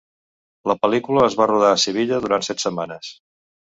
[0.71, 3.17] La pel·lícula es va rodar a Sevilla durant set setmanes.